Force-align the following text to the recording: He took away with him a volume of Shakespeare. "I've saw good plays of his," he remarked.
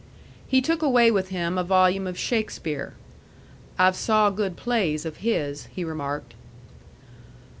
He 0.47 0.61
took 0.61 0.81
away 0.81 1.11
with 1.11 1.29
him 1.29 1.59
a 1.59 1.63
volume 1.63 2.07
of 2.07 2.17
Shakespeare. 2.17 2.95
"I've 3.77 3.95
saw 3.95 4.31
good 4.31 4.57
plays 4.57 5.05
of 5.05 5.17
his," 5.17 5.67
he 5.67 5.83
remarked. 5.83 6.33